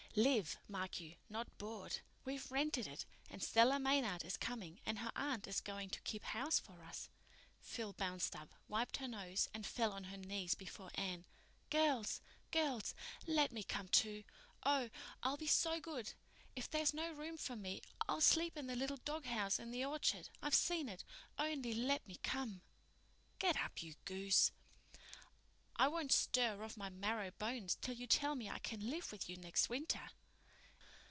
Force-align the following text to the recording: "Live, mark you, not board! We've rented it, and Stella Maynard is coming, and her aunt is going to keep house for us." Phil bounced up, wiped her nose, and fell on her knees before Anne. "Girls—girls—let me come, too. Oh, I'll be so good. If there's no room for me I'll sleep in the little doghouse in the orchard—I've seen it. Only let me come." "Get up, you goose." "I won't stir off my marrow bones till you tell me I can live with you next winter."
"Live, 0.17 0.57
mark 0.67 0.99
you, 0.99 1.15
not 1.29 1.57
board! 1.57 2.01
We've 2.25 2.51
rented 2.51 2.85
it, 2.85 3.05
and 3.29 3.41
Stella 3.41 3.79
Maynard 3.79 4.25
is 4.25 4.35
coming, 4.35 4.81
and 4.85 4.99
her 4.99 5.11
aunt 5.15 5.47
is 5.47 5.61
going 5.61 5.89
to 5.91 6.01
keep 6.01 6.25
house 6.25 6.59
for 6.59 6.83
us." 6.83 7.09
Phil 7.61 7.93
bounced 7.93 8.35
up, 8.35 8.53
wiped 8.67 8.97
her 8.97 9.07
nose, 9.07 9.47
and 9.53 9.65
fell 9.65 9.93
on 9.93 10.03
her 10.03 10.17
knees 10.17 10.53
before 10.53 10.91
Anne. 10.95 11.23
"Girls—girls—let 11.69 13.53
me 13.53 13.63
come, 13.63 13.87
too. 13.87 14.25
Oh, 14.63 14.89
I'll 15.23 15.37
be 15.37 15.47
so 15.47 15.79
good. 15.79 16.11
If 16.57 16.69
there's 16.69 16.93
no 16.93 17.13
room 17.13 17.37
for 17.37 17.55
me 17.55 17.81
I'll 18.09 18.19
sleep 18.19 18.57
in 18.57 18.67
the 18.67 18.75
little 18.75 18.97
doghouse 19.05 19.59
in 19.59 19.71
the 19.71 19.85
orchard—I've 19.85 20.53
seen 20.53 20.89
it. 20.89 21.05
Only 21.39 21.73
let 21.73 22.05
me 22.05 22.17
come." 22.21 22.63
"Get 23.39 23.55
up, 23.55 23.81
you 23.81 23.95
goose." 24.03 24.51
"I 25.77 25.87
won't 25.87 26.11
stir 26.11 26.61
off 26.63 26.77
my 26.77 26.89
marrow 26.89 27.31
bones 27.31 27.75
till 27.81 27.95
you 27.95 28.05
tell 28.05 28.35
me 28.35 28.47
I 28.47 28.59
can 28.59 28.87
live 28.91 29.11
with 29.11 29.27
you 29.27 29.35
next 29.37 29.67
winter." 29.67 30.11